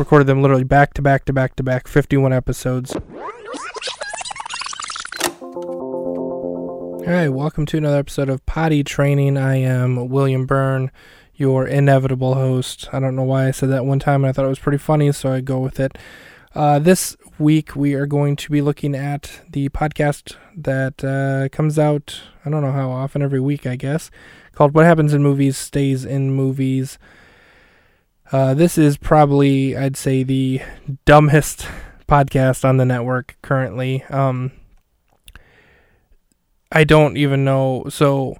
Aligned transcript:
recorded 0.00 0.26
them 0.26 0.40
literally 0.40 0.64
back 0.64 0.94
to 0.94 1.02
back 1.02 1.26
to 1.26 1.32
back 1.32 1.54
to 1.56 1.62
back, 1.62 1.86
51 1.86 2.32
episodes. 2.32 2.96
All 5.42 7.04
right, 7.06 7.28
welcome 7.28 7.66
to 7.66 7.76
another 7.76 7.98
episode 7.98 8.30
of 8.30 8.44
Potty 8.46 8.82
Training. 8.82 9.36
I 9.36 9.56
am 9.56 10.08
William 10.08 10.46
Byrne, 10.46 10.90
your 11.34 11.66
inevitable 11.66 12.34
host. 12.34 12.88
I 12.92 12.98
don't 12.98 13.14
know 13.14 13.24
why 13.24 13.48
I 13.48 13.50
said 13.50 13.68
that 13.68 13.84
one 13.84 13.98
time, 13.98 14.24
and 14.24 14.30
I 14.30 14.32
thought 14.32 14.46
it 14.46 14.48
was 14.48 14.58
pretty 14.58 14.78
funny, 14.78 15.12
so 15.12 15.30
I 15.30 15.42
go 15.42 15.58
with 15.58 15.78
it. 15.78 15.98
Uh, 16.54 16.78
this 16.78 17.14
week, 17.38 17.76
we 17.76 17.92
are 17.92 18.06
going 18.06 18.36
to 18.36 18.50
be 18.50 18.62
looking 18.62 18.94
at 18.94 19.42
the 19.50 19.68
podcast 19.68 20.34
that 20.56 21.04
uh, 21.04 21.54
comes 21.54 21.78
out, 21.78 22.22
I 22.46 22.48
don't 22.48 22.62
know 22.62 22.72
how 22.72 22.90
often, 22.90 23.20
every 23.20 23.40
week, 23.40 23.66
I 23.66 23.76
guess, 23.76 24.10
called 24.54 24.72
What 24.72 24.86
Happens 24.86 25.12
in 25.12 25.22
Movies 25.22 25.58
Stays 25.58 26.06
in 26.06 26.32
Movies. 26.32 26.98
Uh, 28.32 28.54
this 28.54 28.78
is 28.78 28.96
probably, 28.96 29.76
I'd 29.76 29.96
say, 29.96 30.22
the 30.22 30.62
dumbest 31.04 31.66
podcast 32.08 32.64
on 32.64 32.76
the 32.76 32.84
network 32.84 33.36
currently. 33.42 34.04
Um, 34.04 34.52
I 36.70 36.84
don't 36.84 37.16
even 37.16 37.44
know. 37.44 37.86
So 37.88 38.36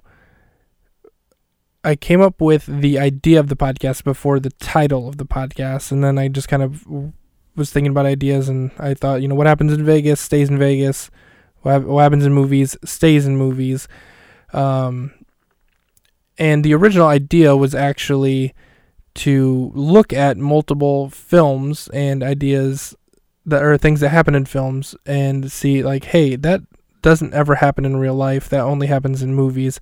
I 1.83 1.97
came 1.97 2.21
up 2.21 2.39
with 2.39 2.65
the 2.67 2.99
idea 2.99 3.39
of 3.39 3.49
the 3.49 3.55
podcast 3.57 4.05
before 4.05 4.39
the 4.39 4.51
title 4.51 5.09
of 5.09 5.17
the 5.17 5.25
podcast, 5.25 5.91
and 5.91 6.01
then 6.03 6.17
I 6.17 6.29
just 6.29 6.47
kind 6.47 6.63
of 6.63 6.85
was 7.57 7.69
thinking 7.69 7.91
about 7.91 8.05
ideas, 8.05 8.47
and 8.47 8.71
I 8.79 8.93
thought, 8.93 9.21
you 9.21 9.27
know, 9.27 9.35
what 9.35 9.47
happens 9.47 9.73
in 9.73 9.83
Vegas 9.83 10.21
stays 10.21 10.49
in 10.49 10.57
Vegas. 10.57 11.11
What, 11.63 11.83
happens 12.01 12.25
in 12.25 12.33
movies 12.33 12.77
stays 12.85 13.27
in 13.27 13.35
movies. 13.35 13.87
Um, 14.53 15.11
and 16.37 16.63
the 16.63 16.73
original 16.73 17.07
idea 17.07 17.55
was 17.55 17.75
actually 17.75 18.55
to 19.13 19.71
look 19.73 20.13
at 20.13 20.37
multiple 20.37 21.09
films 21.09 21.87
and 21.89 22.23
ideas 22.23 22.95
that 23.45 23.63
are 23.63 23.77
things 23.77 23.99
that 23.99 24.09
happen 24.09 24.35
in 24.35 24.45
films 24.45 24.95
and 25.05 25.51
see 25.51 25.83
like 25.83 26.05
hey 26.05 26.35
that 26.35 26.61
doesn't 27.01 27.33
ever 27.33 27.55
happen 27.55 27.83
in 27.85 27.97
real 27.97 28.13
life. 28.13 28.49
That 28.49 28.61
only 28.61 28.87
happens 28.87 29.23
in 29.23 29.33
movies. 29.33 29.79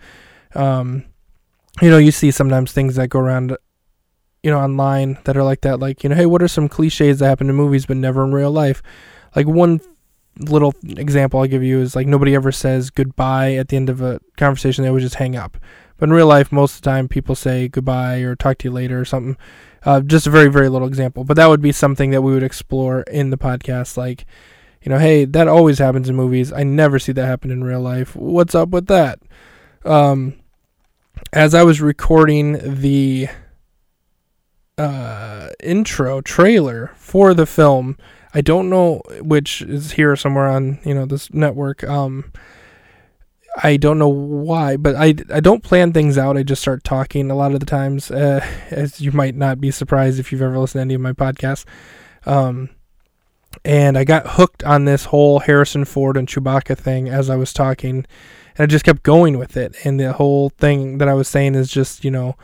Um, 0.55 1.05
you 1.81 1.89
know 1.89 1.97
you 1.97 2.11
see 2.11 2.31
sometimes 2.31 2.71
things 2.71 2.95
that 2.95 3.09
go 3.09 3.19
around 3.19 3.55
you 4.43 4.51
know 4.51 4.59
online 4.59 5.17
that 5.25 5.37
are 5.37 5.43
like 5.43 5.61
that 5.61 5.79
like 5.79 6.03
you 6.03 6.09
know 6.09 6.15
hey 6.15 6.25
what 6.25 6.41
are 6.41 6.47
some 6.47 6.67
cliches 6.67 7.19
that 7.19 7.27
happen 7.27 7.49
in 7.49 7.55
movies 7.55 7.85
but 7.85 7.97
never 7.97 8.23
in 8.23 8.33
real 8.33 8.51
life? 8.51 8.81
Like 9.35 9.47
one 9.47 9.81
little 10.39 10.73
example 10.83 11.39
i'll 11.39 11.47
give 11.47 11.63
you 11.63 11.81
is 11.81 11.95
like 11.95 12.07
nobody 12.07 12.33
ever 12.33 12.51
says 12.51 12.89
goodbye 12.89 13.53
at 13.53 13.67
the 13.67 13.75
end 13.75 13.89
of 13.89 14.01
a 14.01 14.19
conversation 14.37 14.83
they 14.83 14.87
always 14.87 15.03
just 15.03 15.15
hang 15.15 15.35
up 15.35 15.57
but 15.99 16.07
in 16.07 16.13
real 16.13 16.27
life, 16.27 16.51
most 16.51 16.75
of 16.75 16.81
the 16.81 16.89
time, 16.89 17.07
people 17.09 17.35
say 17.35 17.67
goodbye 17.67 18.19
or 18.19 18.35
talk 18.35 18.57
to 18.59 18.69
you 18.69 18.71
later 18.71 18.99
or 18.99 19.05
something. 19.05 19.37
Uh, 19.83 19.99
just 19.99 20.25
a 20.25 20.29
very, 20.29 20.49
very 20.49 20.69
little 20.69 20.87
example. 20.87 21.25
But 21.25 21.35
that 21.35 21.47
would 21.47 21.61
be 21.61 21.73
something 21.73 22.11
that 22.11 22.21
we 22.21 22.33
would 22.33 22.43
explore 22.43 23.01
in 23.01 23.29
the 23.29 23.37
podcast. 23.37 23.97
Like, 23.97 24.25
you 24.81 24.89
know, 24.89 24.97
hey, 24.97 25.25
that 25.25 25.49
always 25.49 25.79
happens 25.79 26.07
in 26.07 26.15
movies. 26.15 26.53
I 26.53 26.63
never 26.63 26.99
see 26.99 27.11
that 27.11 27.25
happen 27.25 27.51
in 27.51 27.65
real 27.65 27.81
life. 27.81 28.15
What's 28.15 28.55
up 28.55 28.69
with 28.69 28.87
that? 28.87 29.19
Um, 29.83 30.35
as 31.33 31.53
I 31.53 31.63
was 31.63 31.81
recording 31.81 32.79
the 32.81 33.27
uh, 34.79 35.49
intro 35.61 36.21
trailer 36.21 36.91
for 36.95 37.33
the 37.33 37.45
film, 37.45 37.97
I 38.33 38.41
don't 38.41 38.69
know 38.69 39.01
which 39.21 39.61
is 39.61 39.93
here 39.93 40.15
somewhere 40.15 40.47
on 40.47 40.79
you 40.85 40.93
know 40.93 41.05
this 41.05 41.33
network. 41.33 41.83
Um, 41.83 42.31
I 43.61 43.77
don't 43.77 43.99
know 43.99 44.09
why, 44.09 44.77
but 44.77 44.95
I, 44.95 45.15
I 45.33 45.39
don't 45.39 45.63
plan 45.63 45.91
things 45.91 46.17
out. 46.17 46.37
I 46.37 46.43
just 46.43 46.61
start 46.61 46.83
talking 46.83 47.29
a 47.29 47.35
lot 47.35 47.53
of 47.53 47.59
the 47.59 47.65
times, 47.65 48.11
uh, 48.11 48.45
as 48.69 49.01
you 49.01 49.11
might 49.11 49.35
not 49.35 49.59
be 49.59 49.71
surprised 49.71 50.19
if 50.19 50.31
you've 50.31 50.41
ever 50.41 50.57
listened 50.57 50.79
to 50.79 50.83
any 50.83 50.93
of 50.93 51.01
my 51.01 51.13
podcasts. 51.13 51.65
Um, 52.25 52.69
and 53.65 53.97
I 53.97 54.03
got 54.03 54.27
hooked 54.27 54.63
on 54.63 54.85
this 54.85 55.05
whole 55.05 55.39
Harrison 55.39 55.83
Ford 55.83 56.15
and 56.15 56.27
Chewbacca 56.27 56.77
thing 56.77 57.09
as 57.09 57.29
I 57.29 57.35
was 57.35 57.51
talking, 57.51 58.05
and 58.55 58.59
I 58.59 58.65
just 58.67 58.85
kept 58.85 59.03
going 59.03 59.37
with 59.37 59.57
it. 59.57 59.75
And 59.83 59.99
the 59.99 60.13
whole 60.13 60.51
thing 60.51 60.99
that 60.99 61.09
I 61.09 61.13
was 61.13 61.27
saying 61.27 61.55
is 61.55 61.69
just, 61.69 62.05
you 62.05 62.11
know, 62.11 62.35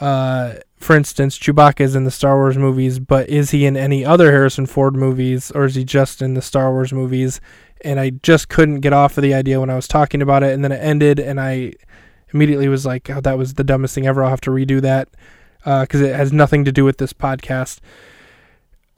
uh, 0.00 0.56
for 0.76 0.96
instance, 0.96 1.38
Chewbacca 1.38 1.80
is 1.80 1.94
in 1.96 2.04
the 2.04 2.10
Star 2.10 2.36
Wars 2.36 2.58
movies, 2.58 2.98
but 2.98 3.28
is 3.28 3.50
he 3.50 3.66
in 3.66 3.76
any 3.76 4.04
other 4.04 4.30
Harrison 4.30 4.66
Ford 4.66 4.94
movies, 4.94 5.50
or 5.50 5.64
is 5.64 5.74
he 5.74 5.84
just 5.84 6.22
in 6.22 6.34
the 6.34 6.42
Star 6.42 6.70
Wars 6.70 6.92
movies? 6.92 7.40
and 7.82 8.00
I 8.00 8.10
just 8.10 8.48
couldn't 8.48 8.80
get 8.80 8.92
off 8.92 9.16
of 9.18 9.22
the 9.22 9.34
idea 9.34 9.60
when 9.60 9.70
I 9.70 9.76
was 9.76 9.88
talking 9.88 10.22
about 10.22 10.42
it, 10.42 10.52
and 10.52 10.64
then 10.64 10.72
it 10.72 10.82
ended, 10.82 11.20
and 11.20 11.40
I 11.40 11.72
immediately 12.32 12.68
was 12.68 12.86
like, 12.86 13.08
oh, 13.10 13.20
"that 13.20 13.38
was 13.38 13.54
the 13.54 13.64
dumbest 13.64 13.94
thing 13.94 14.06
ever." 14.06 14.22
I'll 14.22 14.30
have 14.30 14.40
to 14.42 14.50
redo 14.50 14.80
that 14.80 15.08
because 15.58 16.02
uh, 16.02 16.06
it 16.06 16.14
has 16.14 16.32
nothing 16.32 16.64
to 16.64 16.72
do 16.72 16.84
with 16.84 16.98
this 16.98 17.12
podcast. 17.12 17.80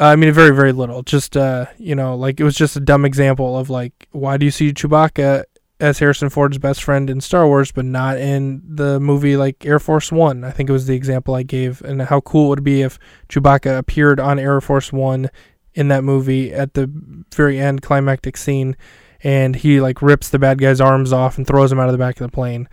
Uh, 0.01 0.07
I 0.07 0.17
mean, 0.17 0.33
very, 0.33 0.55
very 0.55 0.73
little. 0.73 1.03
Just 1.03 1.37
uh, 1.37 1.67
you 1.77 1.95
know, 1.95 2.15
like 2.17 2.41
it 2.41 2.45
was 2.45 2.57
just 2.57 2.77
a 2.77 2.81
dumb 2.81 3.05
example 3.05 3.59
of 3.59 3.69
like, 3.69 4.09
why 4.13 4.37
do 4.37 4.45
you 4.45 4.51
see 4.51 4.73
Chewbacca 4.73 5.45
as 5.81 5.99
Harrison 5.99 6.29
Ford's 6.29 6.59
best 6.59 6.83
friend 6.83 7.09
in 7.09 7.21
Star 7.21 7.47
Wars, 7.47 7.71
but 7.73 7.85
not 7.85 8.19
in 8.19 8.63
the 8.67 8.99
movie 8.99 9.37
like 9.37 9.65
Air 9.65 9.79
Force 9.79 10.11
One? 10.11 10.45
I 10.45 10.51
think 10.51 10.69
it 10.69 10.73
was 10.73 10.87
the 10.87 10.97
example 10.97 11.35
I 11.35 11.43
gave, 11.43 11.83
and 11.83 12.03
how 12.03 12.21
cool 12.21 12.47
it 12.47 12.49
would 12.51 12.65
be 12.65 12.83
if 12.83 12.99
Chewbacca 13.29 13.79
appeared 13.79 14.19
on 14.21 14.39
Air 14.39 14.61
Force 14.61 14.93
One 14.93 15.31
in 15.75 15.89
that 15.89 16.03
movie 16.03 16.53
at 16.53 16.75
the 16.75 16.91
very 17.35 17.59
end 17.59 17.83
climactic 17.83 18.37
scene 18.37 18.77
and 19.23 19.57
he 19.57 19.81
like 19.81 20.03
rips 20.03 20.29
the 20.29 20.39
bad 20.39 20.59
guy's 20.59 20.81
arms 20.81 21.13
off 21.13 21.39
and 21.39 21.47
throws 21.47 21.71
him 21.71 21.79
out 21.79 21.89
of 21.89 21.93
the 21.93 21.99
back 21.99 22.21
of 22.21 22.27
the 22.29 22.35
plane. 22.35 22.69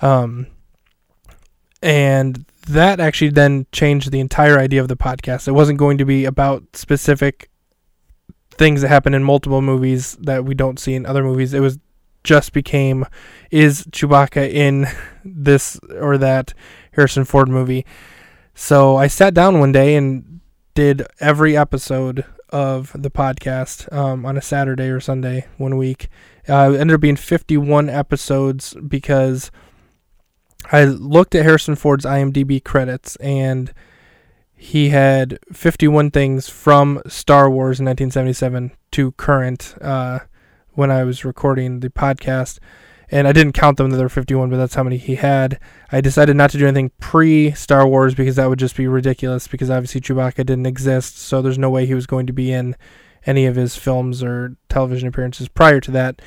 Um 0.00 0.46
and 1.82 2.46
that 2.66 2.98
actually 2.98 3.30
then 3.30 3.66
changed 3.72 4.10
the 4.10 4.20
entire 4.20 4.58
idea 4.58 4.80
of 4.80 4.88
the 4.88 4.96
podcast. 4.96 5.46
It 5.46 5.52
wasn't 5.52 5.78
going 5.78 5.98
to 5.98 6.06
be 6.06 6.24
about 6.24 6.64
specific 6.74 7.50
things 8.52 8.80
that 8.80 8.88
happen 8.88 9.12
in 9.12 9.22
multiple 9.22 9.60
movies 9.60 10.16
that 10.22 10.46
we 10.46 10.54
don't 10.54 10.78
see 10.78 10.94
in 10.94 11.04
other 11.04 11.22
movies. 11.22 11.52
It 11.52 11.60
was 11.60 11.78
just 12.24 12.52
became 12.52 13.06
is 13.50 13.84
Chewbacca 13.86 14.50
in 14.50 14.86
this 15.24 15.78
or 16.00 16.18
that 16.18 16.54
Harrison 16.92 17.24
Ford 17.24 17.48
movie 17.48 17.86
so 18.54 18.96
I 18.96 19.08
sat 19.08 19.34
down 19.34 19.60
one 19.60 19.72
day 19.72 19.96
and 19.96 20.40
did 20.74 21.06
every 21.20 21.56
episode 21.56 22.24
of 22.50 22.92
the 22.94 23.10
podcast 23.10 23.92
um, 23.92 24.24
on 24.24 24.36
a 24.36 24.42
Saturday 24.42 24.88
or 24.88 25.00
Sunday 25.00 25.46
one 25.56 25.76
week. 25.76 26.08
Uh, 26.48 26.72
it 26.72 26.80
ended 26.80 26.94
up 26.94 27.00
being 27.00 27.16
51 27.16 27.88
episodes 27.88 28.76
because 28.86 29.50
I 30.70 30.84
looked 30.84 31.34
at 31.34 31.44
Harrison 31.44 31.74
Ford's 31.74 32.04
IMDb 32.04 32.62
credits 32.62 33.16
and 33.16 33.72
he 34.54 34.90
had 34.90 35.40
51 35.52 36.12
things 36.12 36.48
from 36.48 37.02
Star 37.08 37.50
Wars 37.50 37.80
in 37.80 37.86
1977 37.86 38.70
to 38.92 39.12
current 39.12 39.74
uh, 39.80 40.20
when 40.74 40.90
I 40.90 41.04
was 41.04 41.24
recording 41.24 41.80
the 41.80 41.90
podcast 41.90 42.58
and 43.10 43.28
I 43.28 43.32
didn't 43.32 43.52
count 43.52 43.76
them 43.76 43.90
there 43.90 44.02
were 44.02 44.08
51, 44.08 44.50
but 44.50 44.56
that's 44.56 44.74
how 44.74 44.82
many 44.82 44.96
he 44.96 45.16
had. 45.16 45.60
I 45.92 46.00
decided 46.00 46.36
not 46.36 46.50
to 46.50 46.58
do 46.58 46.66
anything 46.66 46.90
pre 47.00 47.52
Star 47.52 47.86
Wars 47.86 48.14
because 48.14 48.36
that 48.36 48.48
would 48.48 48.58
just 48.58 48.76
be 48.76 48.88
ridiculous 48.88 49.46
because 49.46 49.70
obviously 49.70 50.00
Chewbacca 50.00 50.44
didn't 50.46 50.66
exist, 50.66 51.18
so 51.18 51.40
there's 51.40 51.58
no 51.58 51.70
way 51.70 51.86
he 51.86 51.94
was 51.94 52.06
going 52.06 52.26
to 52.26 52.32
be 52.32 52.52
in 52.52 52.76
any 53.26 53.46
of 53.46 53.56
his 53.56 53.76
films 53.76 54.22
or 54.22 54.56
television 54.68 55.08
appearances 55.08 55.48
prior 55.48 55.80
to 55.80 55.90
that. 55.92 56.20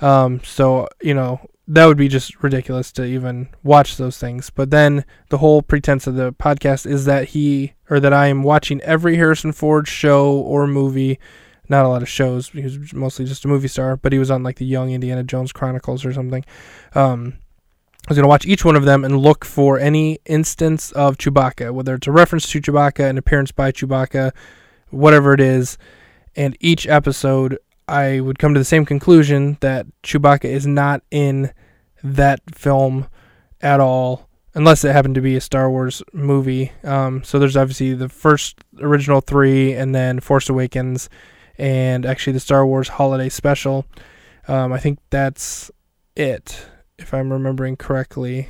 Um, 0.00 0.42
so, 0.42 0.88
you 1.02 1.14
know, 1.14 1.40
that 1.66 1.86
would 1.86 1.96
be 1.96 2.08
just 2.08 2.42
ridiculous 2.42 2.92
to 2.92 3.04
even 3.04 3.48
watch 3.62 3.96
those 3.96 4.18
things. 4.18 4.50
But 4.50 4.70
then 4.70 5.04
the 5.30 5.38
whole 5.38 5.62
pretense 5.62 6.06
of 6.06 6.16
the 6.16 6.32
podcast 6.32 6.86
is 6.86 7.06
that 7.06 7.28
he 7.28 7.74
or 7.88 8.00
that 8.00 8.12
I 8.12 8.26
am 8.26 8.42
watching 8.42 8.80
every 8.82 9.16
Harrison 9.16 9.52
Ford 9.52 9.88
show 9.88 10.32
or 10.32 10.66
movie 10.66 11.18
not 11.68 11.84
a 11.84 11.88
lot 11.88 12.02
of 12.02 12.08
shows. 12.08 12.48
He 12.48 12.62
was 12.62 12.92
mostly 12.92 13.24
just 13.24 13.44
a 13.44 13.48
movie 13.48 13.68
star, 13.68 13.96
but 13.96 14.12
he 14.12 14.18
was 14.18 14.30
on 14.30 14.42
like 14.42 14.56
the 14.56 14.66
Young 14.66 14.90
Indiana 14.90 15.22
Jones 15.22 15.52
Chronicles 15.52 16.04
or 16.04 16.12
something. 16.12 16.44
Um, 16.94 17.34
I 18.06 18.10
was 18.10 18.18
going 18.18 18.24
to 18.24 18.28
watch 18.28 18.44
each 18.44 18.66
one 18.66 18.76
of 18.76 18.84
them 18.84 19.02
and 19.02 19.18
look 19.18 19.46
for 19.46 19.78
any 19.78 20.18
instance 20.26 20.92
of 20.92 21.16
Chewbacca, 21.16 21.72
whether 21.72 21.94
it's 21.94 22.06
a 22.06 22.12
reference 22.12 22.50
to 22.50 22.60
Chewbacca, 22.60 23.08
an 23.08 23.16
appearance 23.16 23.50
by 23.50 23.72
Chewbacca, 23.72 24.32
whatever 24.90 25.32
it 25.32 25.40
is. 25.40 25.78
And 26.36 26.54
each 26.60 26.86
episode, 26.86 27.58
I 27.88 28.20
would 28.20 28.38
come 28.38 28.52
to 28.52 28.60
the 28.60 28.64
same 28.64 28.84
conclusion 28.84 29.56
that 29.60 29.86
Chewbacca 30.02 30.44
is 30.44 30.66
not 30.66 31.02
in 31.10 31.52
that 32.02 32.40
film 32.54 33.06
at 33.62 33.80
all, 33.80 34.28
unless 34.54 34.84
it 34.84 34.92
happened 34.92 35.14
to 35.14 35.22
be 35.22 35.36
a 35.36 35.40
Star 35.40 35.70
Wars 35.70 36.02
movie. 36.12 36.72
Um, 36.82 37.24
so 37.24 37.38
there's 37.38 37.56
obviously 37.56 37.94
the 37.94 38.10
first 38.10 38.58
original 38.80 39.22
three, 39.22 39.72
and 39.72 39.94
then 39.94 40.20
Force 40.20 40.50
Awakens, 40.50 41.08
and 41.58 42.04
actually 42.04 42.32
the 42.32 42.40
Star 42.40 42.66
Wars 42.66 42.88
Holiday 42.88 43.28
Special. 43.28 43.86
Um, 44.48 44.72
I 44.72 44.78
think 44.78 44.98
that's 45.10 45.70
it, 46.16 46.66
if 46.98 47.14
I'm 47.14 47.32
remembering 47.32 47.76
correctly. 47.76 48.48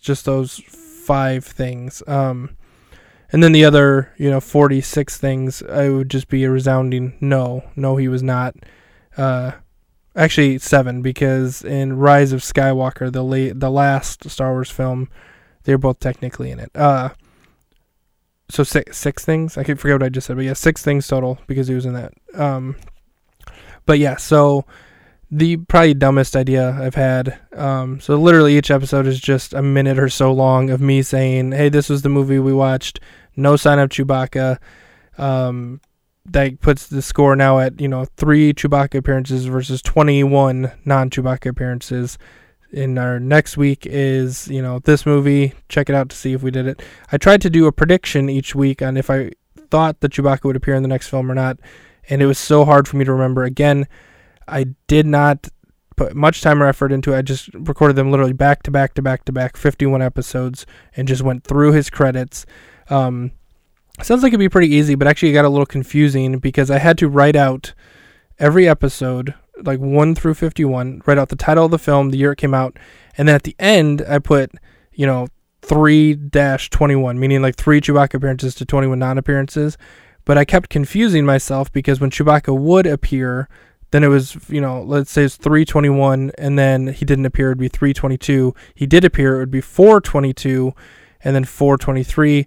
Just 0.00 0.24
those 0.24 0.58
five 0.58 1.44
things. 1.44 2.02
Um, 2.06 2.56
and 3.32 3.42
then 3.42 3.52
the 3.52 3.64
other, 3.64 4.12
you 4.16 4.30
know, 4.30 4.40
46 4.40 5.16
things, 5.16 5.62
I 5.62 5.88
would 5.88 6.10
just 6.10 6.28
be 6.28 6.44
a 6.44 6.50
resounding 6.50 7.16
no. 7.20 7.64
No, 7.76 7.96
he 7.96 8.08
was 8.08 8.22
not. 8.22 8.56
Uh, 9.16 9.52
actually, 10.16 10.58
seven, 10.58 11.02
because 11.02 11.62
in 11.62 11.96
Rise 11.96 12.32
of 12.32 12.40
Skywalker, 12.40 13.12
the 13.12 13.22
late, 13.22 13.60
the 13.60 13.70
last 13.70 14.28
Star 14.28 14.52
Wars 14.52 14.70
film, 14.70 15.08
they're 15.64 15.78
both 15.78 16.00
technically 16.00 16.50
in 16.50 16.58
it. 16.58 16.70
Uh, 16.74 17.10
so 18.50 18.62
six 18.62 18.96
six 18.98 19.24
things. 19.24 19.56
I 19.56 19.64
can't 19.64 19.78
forget 19.78 19.96
what 19.96 20.06
I 20.06 20.08
just 20.08 20.26
said, 20.26 20.36
but 20.36 20.44
yeah, 20.44 20.52
six 20.52 20.82
things 20.82 21.06
total 21.06 21.38
because 21.46 21.68
he 21.68 21.74
was 21.74 21.86
in 21.86 21.94
that. 21.94 22.12
Um, 22.34 22.76
but 23.86 23.98
yeah, 23.98 24.16
so 24.16 24.64
the 25.30 25.56
probably 25.56 25.94
dumbest 25.94 26.36
idea 26.36 26.70
I've 26.70 26.94
had. 26.94 27.38
Um, 27.54 28.00
so 28.00 28.16
literally 28.16 28.56
each 28.56 28.70
episode 28.70 29.06
is 29.06 29.20
just 29.20 29.54
a 29.54 29.62
minute 29.62 29.98
or 29.98 30.08
so 30.08 30.32
long 30.32 30.70
of 30.70 30.80
me 30.80 31.02
saying, 31.02 31.52
"Hey, 31.52 31.68
this 31.68 31.88
was 31.88 32.02
the 32.02 32.08
movie 32.08 32.38
we 32.38 32.52
watched. 32.52 33.00
No 33.36 33.56
sign 33.56 33.78
of 33.78 33.90
Chewbacca." 33.90 34.58
Um, 35.18 35.80
that 36.26 36.60
puts 36.60 36.86
the 36.86 37.02
score 37.02 37.34
now 37.36 37.58
at 37.58 37.80
you 37.80 37.88
know 37.88 38.06
three 38.16 38.52
Chewbacca 38.52 38.96
appearances 38.98 39.46
versus 39.46 39.82
21 39.82 40.72
non-Chewbacca 40.84 41.50
appearances. 41.50 42.18
In 42.72 42.98
our 42.98 43.18
next 43.18 43.56
week 43.56 43.84
is 43.84 44.46
you 44.48 44.62
know 44.62 44.78
this 44.78 45.04
movie. 45.04 45.54
Check 45.68 45.88
it 45.88 45.94
out 45.94 46.08
to 46.10 46.16
see 46.16 46.32
if 46.32 46.42
we 46.42 46.50
did 46.50 46.66
it. 46.66 46.82
I 47.10 47.18
tried 47.18 47.42
to 47.42 47.50
do 47.50 47.66
a 47.66 47.72
prediction 47.72 48.30
each 48.30 48.54
week 48.54 48.80
on 48.80 48.96
if 48.96 49.10
I 49.10 49.32
thought 49.70 50.00
that 50.00 50.12
Chewbacca 50.12 50.44
would 50.44 50.56
appear 50.56 50.74
in 50.74 50.82
the 50.82 50.88
next 50.88 51.08
film 51.08 51.30
or 51.30 51.34
not, 51.34 51.58
and 52.08 52.22
it 52.22 52.26
was 52.26 52.38
so 52.38 52.64
hard 52.64 52.86
for 52.86 52.96
me 52.96 53.04
to 53.04 53.12
remember. 53.12 53.42
Again, 53.42 53.86
I 54.46 54.66
did 54.86 55.06
not 55.06 55.48
put 55.96 56.14
much 56.14 56.40
time 56.40 56.62
or 56.62 56.66
effort 56.66 56.92
into 56.92 57.12
it. 57.12 57.18
I 57.18 57.22
just 57.22 57.52
recorded 57.54 57.94
them 57.94 58.10
literally 58.10 58.32
back 58.32 58.62
to 58.62 58.70
back 58.70 58.94
to 58.94 59.02
back 59.02 59.24
to 59.26 59.32
back, 59.32 59.56
51 59.56 60.00
episodes, 60.00 60.64
and 60.96 61.06
just 61.06 61.22
went 61.22 61.44
through 61.44 61.72
his 61.72 61.90
credits. 61.90 62.46
Um, 62.88 63.32
sounds 64.00 64.22
like 64.22 64.30
it'd 64.30 64.40
be 64.40 64.48
pretty 64.48 64.74
easy, 64.74 64.94
but 64.94 65.06
actually 65.06 65.30
it 65.30 65.34
got 65.34 65.44
a 65.44 65.50
little 65.50 65.66
confusing 65.66 66.38
because 66.38 66.70
I 66.70 66.78
had 66.78 66.96
to 66.98 67.08
write 67.08 67.36
out 67.36 67.74
every 68.38 68.66
episode, 68.66 69.34
like 69.64 69.78
1 69.78 70.14
through 70.14 70.34
51, 70.34 71.02
write 71.06 71.18
out 71.18 71.28
the 71.28 71.36
title 71.36 71.64
of 71.64 71.70
the 71.70 71.78
film, 71.78 72.10
the 72.10 72.18
year 72.18 72.32
it 72.32 72.36
came 72.36 72.54
out, 72.54 72.78
and 73.16 73.28
then 73.28 73.34
at 73.34 73.44
the 73.44 73.56
end 73.58 74.02
I 74.08 74.18
put, 74.18 74.52
you 74.92 75.06
know, 75.06 75.28
3 75.62 76.16
21, 76.16 77.20
meaning 77.20 77.42
like 77.42 77.56
three 77.56 77.80
Chewbacca 77.80 78.14
appearances 78.14 78.54
to 78.56 78.64
21 78.64 78.98
non 78.98 79.18
appearances. 79.18 79.76
But 80.24 80.38
I 80.38 80.44
kept 80.44 80.70
confusing 80.70 81.24
myself 81.24 81.72
because 81.72 82.00
when 82.00 82.10
Chewbacca 82.10 82.56
would 82.56 82.86
appear, 82.86 83.48
then 83.90 84.04
it 84.04 84.08
was, 84.08 84.36
you 84.48 84.60
know, 84.60 84.82
let's 84.82 85.10
say 85.10 85.24
it's 85.24 85.36
321 85.36 86.32
and 86.38 86.58
then 86.58 86.88
he 86.88 87.04
didn't 87.04 87.26
appear, 87.26 87.48
it 87.48 87.52
would 87.52 87.58
be 87.58 87.68
322. 87.68 88.54
He 88.74 88.86
did 88.86 89.04
appear, 89.04 89.36
it 89.36 89.40
would 89.40 89.50
be 89.50 89.60
422 89.60 90.72
and 91.22 91.34
then 91.34 91.44
423. 91.44 92.46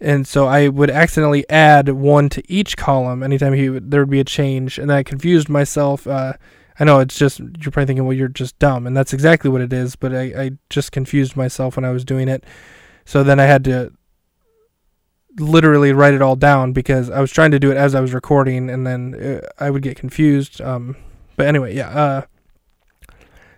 And 0.00 0.26
so 0.26 0.46
I 0.46 0.68
would 0.68 0.90
accidentally 0.90 1.48
add 1.50 1.90
one 1.90 2.30
to 2.30 2.42
each 2.50 2.76
column 2.76 3.22
anytime 3.22 3.52
he 3.52 3.68
would, 3.68 3.90
there 3.90 4.00
would 4.00 4.10
be 4.10 4.20
a 4.20 4.24
change, 4.24 4.78
and 4.78 4.88
that 4.88 5.04
confused 5.04 5.48
myself. 5.48 6.06
Uh, 6.06 6.34
I 6.78 6.84
know 6.84 7.00
it's 7.00 7.18
just 7.18 7.40
you're 7.40 7.70
probably 7.70 7.86
thinking, 7.86 8.06
well, 8.06 8.16
you're 8.16 8.28
just 8.28 8.58
dumb, 8.58 8.86
and 8.86 8.96
that's 8.96 9.12
exactly 9.12 9.50
what 9.50 9.60
it 9.60 9.72
is. 9.72 9.96
But 9.96 10.14
I, 10.14 10.22
I 10.22 10.50
just 10.70 10.92
confused 10.92 11.36
myself 11.36 11.76
when 11.76 11.84
I 11.84 11.90
was 11.90 12.04
doing 12.04 12.28
it. 12.28 12.44
So 13.04 13.22
then 13.22 13.38
I 13.38 13.44
had 13.44 13.64
to 13.64 13.92
literally 15.38 15.92
write 15.92 16.14
it 16.14 16.22
all 16.22 16.36
down 16.36 16.72
because 16.72 17.10
I 17.10 17.20
was 17.20 17.30
trying 17.30 17.50
to 17.50 17.58
do 17.58 17.70
it 17.70 17.76
as 17.76 17.94
I 17.94 18.00
was 18.00 18.14
recording, 18.14 18.70
and 18.70 18.86
then 18.86 19.14
uh, 19.14 19.46
I 19.62 19.70
would 19.70 19.82
get 19.82 19.98
confused. 19.98 20.62
Um, 20.62 20.96
but 21.36 21.46
anyway, 21.46 21.76
yeah. 21.76 21.88
Uh, 21.88 22.22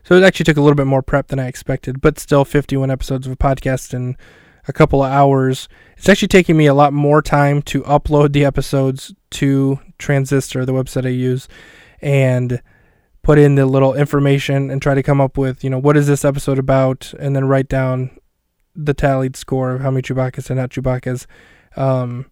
so 0.03 0.17
it 0.17 0.25
actually 0.25 0.45
took 0.45 0.57
a 0.57 0.61
little 0.61 0.75
bit 0.75 0.87
more 0.87 1.03
prep 1.03 1.29
than 1.29 1.39
I 1.39 1.47
expected, 1.47 2.01
but 2.01 2.19
still 2.19 2.45
51 2.45 2.91
episodes 2.91 3.29
of 3.29 3.33
a 3.33 3.37
podcast 3.37 3.95
in 3.95 4.17
a 4.69 4.73
couple 4.73 5.03
of 5.03 5.11
hours. 5.11 5.69
It's 5.97 6.09
actually 6.09 6.29
taking 6.29 6.57
me 6.57 6.67
a 6.67 6.75
lot 6.75 6.93
more 6.93 7.23
time 7.23 7.63
to 7.63 7.83
upload 7.83 8.33
the 8.33 8.45
episodes 8.45 9.15
to 9.31 9.81
Transistor, 9.99 10.65
the 10.65 10.73
website 10.73 11.07
I 11.07 11.11
use, 11.11 11.49
and 12.01 12.61
put 13.23 13.39
in 13.39 13.55
the 13.55 13.67
little 13.67 13.95
information 13.95 14.71
and 14.71 14.83
try 14.83 14.95
to 14.95 15.03
come 15.03 15.21
up 15.21 15.39
with, 15.39 15.63
you 15.63 15.71
know, 15.71 15.79
what 15.79 15.97
is 15.97 16.07
this 16.07 16.25
episode 16.25 16.59
about, 16.59 17.15
and 17.19 17.37
then 17.37 17.47
write 17.47 17.69
down 17.69 18.11
the 18.75 18.95
tallied 18.95 19.37
score 19.37 19.73
of 19.73 19.83
how 19.83 19.91
many 19.91 20.03
Chewbacca's 20.03 20.51
and 20.51 20.59
not 20.59 20.71
Chewbacca's. 20.71 21.27
Um, 21.77 22.27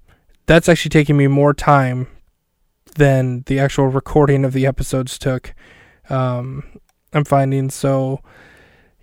that's 0.47 0.69
actually 0.69 0.91
taking 0.91 1.17
me 1.17 1.27
more 1.29 1.55
time 1.55 2.09
than 2.97 3.43
the 3.47 3.59
actual 3.61 3.87
recording 3.87 4.45
of 4.45 4.53
the 4.53 4.67
episodes 4.67 5.19
took. 5.19 5.55
Um, 6.09 6.65
I'm 7.13 7.25
finding 7.25 7.71
so. 7.71 8.21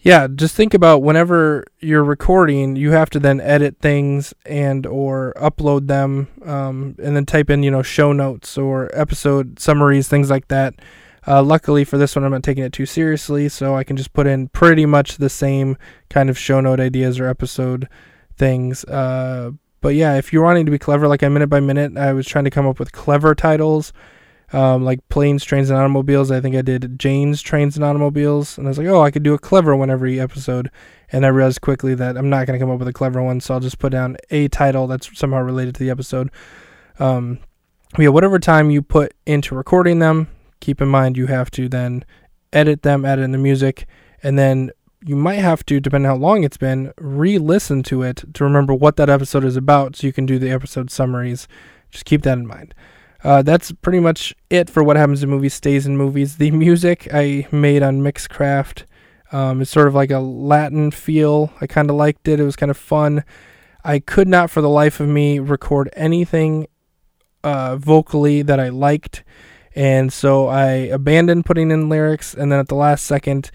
Yeah, 0.08 0.30
just 0.34 0.56
think 0.56 0.74
about 0.74 1.04
whenever 1.04 1.66
you're 1.82 2.02
recording, 2.02 2.78
you 2.78 2.92
have 2.92 3.10
to 3.10 3.20
then 3.20 3.42
edit 3.42 3.80
things 3.82 4.34
and 4.46 4.86
or 4.86 5.34
upload 5.36 5.88
them, 5.88 6.30
um, 6.46 6.96
and 7.04 7.14
then 7.14 7.26
type 7.26 7.50
in 7.50 7.62
you 7.62 7.72
know 7.72 7.82
show 7.82 8.14
notes 8.14 8.58
or 8.58 8.90
episode 8.98 9.60
summaries, 9.60 10.08
things 10.08 10.30
like 10.30 10.48
that. 10.48 10.76
Uh, 11.28 11.44
luckily 11.44 11.84
for 11.84 11.98
this 11.98 12.16
one, 12.16 12.24
I'm 12.24 12.32
not 12.32 12.44
taking 12.44 12.64
it 12.64 12.72
too 12.72 12.86
seriously, 12.86 13.50
so 13.50 13.76
I 13.76 13.84
can 13.84 13.98
just 13.98 14.14
put 14.14 14.28
in 14.28 14.48
pretty 14.48 14.86
much 14.86 15.18
the 15.18 15.30
same 15.30 15.76
kind 16.10 16.30
of 16.30 16.38
show 16.38 16.62
note 16.62 16.80
ideas 16.80 17.20
or 17.20 17.28
episode 17.28 17.90
things. 18.38 18.86
Uh, 18.86 19.52
but 19.82 19.90
yeah, 19.96 20.16
if 20.16 20.32
you're 20.32 20.42
wanting 20.42 20.66
to 20.68 20.72
be 20.72 20.80
clever, 20.80 21.10
like 21.10 21.22
I 21.22 21.28
minute 21.28 21.50
by 21.50 21.60
minute, 21.60 21.98
I 21.98 22.14
was 22.14 22.26
trying 22.26 22.46
to 22.46 22.50
come 22.50 22.66
up 22.66 22.80
with 22.80 22.94
clever 22.94 23.36
titles, 23.36 23.92
um, 24.54 24.84
like 24.84 25.08
planes, 25.10 25.44
trains, 25.44 25.70
and 25.70 25.78
automobiles. 25.78 26.32
I 26.32 26.40
think 26.40 26.56
I 26.56 26.62
did 26.62 26.98
Jane's 26.98 27.42
trains 27.42 27.76
and 27.76 27.84
automobiles, 27.84 28.58
and 28.58 28.68
I 28.68 28.70
was 28.70 28.78
like, 28.78 28.88
oh, 28.88 29.02
I 29.02 29.12
could 29.12 29.24
do 29.24 29.34
a 29.34 29.40
clever 29.40 29.76
one 29.76 29.90
every 29.90 30.20
episode. 30.20 30.72
And 31.12 31.26
I 31.26 31.30
realized 31.30 31.62
quickly 31.62 31.96
that 31.96 32.18
I'm 32.18 32.30
not 32.30 32.48
going 32.48 32.60
to 32.60 32.64
come 32.64 32.72
up 32.72 32.80
with 32.80 32.88
a 32.88 32.94
clever 32.94 33.22
one, 33.22 33.40
so 33.40 33.54
I'll 33.54 33.60
just 33.60 33.80
put 33.80 33.92
down 33.92 34.18
a 34.30 34.48
title 34.50 34.88
that's 34.88 35.18
somehow 35.18 35.42
related 35.42 35.76
to 35.76 35.84
the 35.84 35.90
episode. 35.90 36.32
Um, 37.00 37.40
yeah, 37.98 38.10
whatever 38.10 38.40
time 38.40 38.70
you 38.70 38.82
put 38.82 39.14
into 39.26 39.56
recording 39.56 40.00
them, 40.00 40.28
keep 40.60 40.82
in 40.82 40.88
mind 40.88 41.18
you 41.18 41.28
have 41.28 41.50
to 41.52 41.70
then 41.70 42.04
edit 42.52 42.82
them, 42.82 43.06
add 43.06 43.20
in 43.20 43.32
the 43.32 43.38
music, 43.38 43.88
and 44.24 44.38
then 44.38 44.72
you 45.06 45.16
might 45.16 45.36
have 45.36 45.66
to, 45.66 45.80
depending 45.80 46.10
on 46.10 46.18
how 46.18 46.22
long 46.22 46.44
it's 46.44 46.58
been, 46.58 46.92
re 46.98 47.38
listen 47.38 47.84
to 47.84 48.02
it 48.02 48.24
to 48.34 48.44
remember 48.44 48.74
what 48.74 48.96
that 48.98 49.10
episode 49.10 49.46
is 49.46 49.56
about 49.56 49.96
so 49.96 50.08
you 50.08 50.14
can 50.14 50.26
do 50.26 50.40
the 50.40 50.50
episode 50.50 50.90
summaries. 50.90 51.48
Just 51.90 52.06
keep 52.06 52.24
that 52.24 52.38
in 52.38 52.48
mind. 52.48 52.74
Uh, 53.24 53.42
that's 53.42 53.72
pretty 53.72 54.00
much 54.00 54.34
it 54.50 54.70
for 54.70 54.84
what 54.84 54.96
happens 54.96 55.24
in 55.24 55.30
movies 55.30 55.54
stays 55.54 55.86
in 55.86 55.98
movies. 55.98 56.38
The 56.38 56.52
music 56.52 57.08
I 57.14 57.48
made 57.52 57.84
on 57.84 58.02
Mixcraft 58.02 58.86
um, 59.32 59.62
is 59.62 59.70
sort 59.70 59.88
of 59.88 59.96
like 59.96 60.12
a 60.12 60.20
Latin 60.20 60.92
feel. 60.92 61.52
I 61.60 61.68
kind 61.68 61.90
of 61.90 61.96
liked 61.96 62.28
it. 62.28 62.40
It 62.40 62.44
was 62.46 62.56
kind 62.56 62.70
of 62.70 62.78
fun. 62.78 63.24
I 63.84 64.00
could 64.00 64.28
not, 64.28 64.50
for 64.50 64.62
the 64.62 64.70
life 64.70 65.00
of 65.00 65.08
me, 65.08 65.40
record 65.40 65.90
anything 65.94 66.68
uh, 67.44 67.78
vocally 67.78 68.42
that 68.42 68.60
I 68.60 68.70
liked, 68.70 69.24
and 69.76 70.12
so 70.12 70.48
I 70.48 70.70
abandoned 70.92 71.46
putting 71.46 71.72
in 71.72 71.88
lyrics. 71.88 72.34
And 72.34 72.52
then 72.52 72.60
at 72.60 72.68
the 72.68 72.76
last 72.76 73.06
second, 73.06 73.52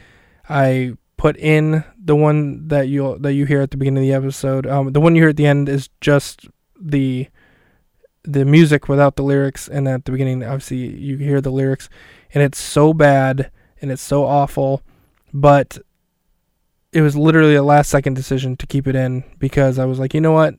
I 0.48 0.92
put 1.16 1.36
in 1.36 1.84
the 2.02 2.16
one 2.16 2.66
that 2.68 2.88
you 2.88 3.18
that 3.20 3.34
you 3.34 3.44
hear 3.44 3.60
at 3.60 3.70
the 3.70 3.76
beginning 3.76 4.02
of 4.02 4.08
the 4.08 4.14
episode. 4.14 4.66
Um, 4.66 4.92
the 4.92 5.00
one 5.00 5.14
you 5.14 5.22
hear 5.22 5.30
at 5.30 5.36
the 5.36 5.46
end 5.46 5.68
is 5.68 5.88
just 6.00 6.48
the 6.80 7.28
the 8.24 8.44
music 8.44 8.88
without 8.88 9.16
the 9.16 9.22
lyrics, 9.22 9.68
and 9.68 9.88
at 9.88 10.04
the 10.04 10.12
beginning, 10.12 10.44
obviously, 10.44 10.76
you 10.76 11.16
hear 11.16 11.40
the 11.40 11.50
lyrics, 11.50 11.88
and 12.32 12.42
it's 12.42 12.58
so 12.58 12.94
bad 12.94 13.50
and 13.80 13.90
it's 13.90 14.02
so 14.02 14.24
awful, 14.24 14.82
but 15.32 15.78
it 16.92 17.02
was 17.02 17.16
literally 17.16 17.54
a 17.54 17.62
last 17.62 17.90
second 17.90 18.14
decision 18.14 18.56
to 18.56 18.66
keep 18.66 18.86
it 18.86 18.94
in 18.94 19.24
because 19.38 19.78
I 19.78 19.86
was 19.86 19.98
like, 19.98 20.14
you 20.14 20.20
know 20.20 20.32
what, 20.32 20.54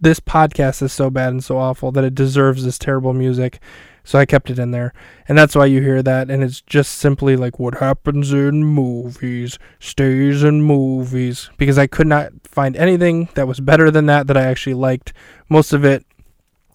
this 0.00 0.20
podcast 0.20 0.82
is 0.82 0.92
so 0.92 1.10
bad 1.10 1.30
and 1.32 1.44
so 1.44 1.58
awful 1.58 1.92
that 1.92 2.04
it 2.04 2.14
deserves 2.14 2.64
this 2.64 2.78
terrible 2.78 3.12
music. 3.12 3.60
So 4.04 4.18
I 4.18 4.24
kept 4.24 4.48
it 4.48 4.58
in 4.58 4.70
there. 4.70 4.94
And 5.28 5.36
that's 5.36 5.54
why 5.54 5.66
you 5.66 5.82
hear 5.82 6.02
that. 6.02 6.30
And 6.30 6.42
it's 6.42 6.62
just 6.62 6.92
simply 6.92 7.36
like 7.36 7.58
what 7.58 7.74
happens 7.78 8.32
in 8.32 8.64
movies 8.64 9.58
stays 9.80 10.42
in 10.42 10.62
movies. 10.62 11.50
Because 11.58 11.76
I 11.76 11.88
could 11.88 12.06
not 12.06 12.32
find 12.44 12.74
anything 12.76 13.28
that 13.34 13.46
was 13.46 13.60
better 13.60 13.90
than 13.90 14.06
that 14.06 14.26
that 14.28 14.36
I 14.36 14.44
actually 14.44 14.74
liked. 14.74 15.12
Most 15.50 15.74
of 15.74 15.84
it 15.84 16.06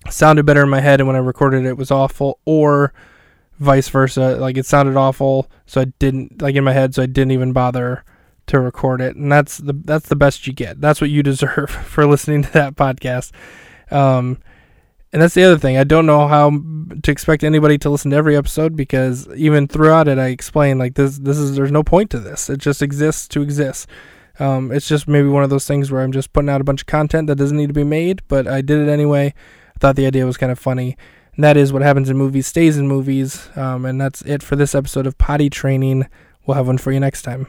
sounded 0.10 0.45
better 0.45 0.63
in 0.63 0.69
my 0.69 0.81
head. 0.81 1.00
And 1.00 1.07
when 1.07 1.15
I 1.15 1.19
recorded 1.19 1.65
it, 1.65 1.69
it 1.69 1.77
was 1.77 1.91
awful. 1.91 2.39
Or 2.45 2.93
vice 3.60 3.89
versa. 3.89 4.38
Like 4.38 4.57
it 4.57 4.65
sounded 4.65 4.95
awful. 4.95 5.50
So 5.65 5.81
I 5.81 5.86
didn't, 5.86 6.41
like 6.41 6.55
in 6.55 6.63
my 6.63 6.74
head, 6.74 6.95
so 6.95 7.03
I 7.03 7.07
didn't 7.07 7.31
even 7.31 7.53
bother 7.53 8.03
to 8.48 8.60
record 8.60 9.01
it. 9.01 9.15
And 9.15 9.31
that's 9.31 9.57
the, 9.57 9.74
that's 9.74 10.10
the 10.10 10.15
best 10.15 10.48
you 10.48 10.53
get. 10.53 10.81
That's 10.81 11.01
what 11.01 11.10
you 11.10 11.24
deserve 11.24 11.69
for 11.69 12.05
listening 12.05 12.43
to 12.43 12.51
that 12.53 12.75
podcast. 12.75 13.31
Um, 13.91 14.39
and 15.13 15.22
that's 15.22 15.36
the 15.36 15.43
other 15.43 15.60
thing. 15.60 15.77
I 15.77 15.83
don't 15.83 16.07
know 16.07 16.27
how 16.27 16.50
to 16.50 17.12
expect 17.12 17.43
anybody 17.43 17.77
to 17.77 17.89
listen 17.91 18.10
to 18.12 18.17
every 18.17 18.36
episode 18.36 18.75
because 18.75 19.27
even 19.36 19.67
throughout 19.67 20.07
it, 20.07 20.17
I 20.17 20.29
explain 20.29 20.79
like 20.79 20.95
this. 20.95 21.19
This 21.19 21.38
is 21.38 21.55
there's 21.55 21.72
no 21.72 21.83
point 21.83 22.10
to 22.12 22.19
this. 22.19 22.50
It 22.50 22.57
just 22.57 22.81
exists 22.81 23.27
to 23.29 23.43
exist. 23.43 23.88
Um, 24.39 24.72
it's 24.72 24.88
just 24.88 25.07
maybe 25.07 25.27
one 25.27 25.43
of 25.43 25.51
those 25.51 25.67
things 25.67 25.91
where 25.91 26.01
I'm 26.01 26.12
just 26.12 26.33
putting 26.33 26.50
out 26.50 26.62
a 26.62 26.63
bunch 26.63 26.81
of 26.81 26.88
content 26.88 27.27
that 27.27 27.36
doesn't 27.36 27.55
need 27.55 27.67
to 27.67 27.74
be 27.74 27.83
made, 27.83 28.24
but 28.27 28.48
I 28.48 28.62
did 28.62 28.79
it 28.79 28.91
anyway. 28.91 29.36
Thought 29.84 29.98
the 29.98 30.08
idea 30.08 30.25
was 30.25 30.38
kind 30.38 30.50
of 30.50 30.58
funny. 30.58 30.96
And 31.36 31.44
that 31.44 31.58
is 31.58 31.74
what 31.74 31.82
happens 31.82 32.10
in 32.10 32.16
movies 32.16 32.48
stays 32.48 32.78
in 32.78 32.88
movies. 32.88 33.50
Um, 33.58 33.84
and 33.84 34.00
that's 34.00 34.22
it 34.22 34.42
for 34.42 34.56
this 34.56 34.74
episode 34.74 35.06
of 35.06 35.18
Potty 35.18 35.50
Training. 35.50 36.08
We'll 36.46 36.56
have 36.56 36.68
one 36.68 36.78
for 36.78 36.94
you 36.94 37.02
next 37.02 37.24
time. 37.24 37.48